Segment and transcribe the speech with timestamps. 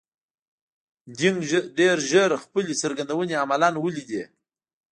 [1.17, 1.39] دینګ
[1.77, 4.23] ډېر ژر خپلې څرګندونې عملاً ولیدې.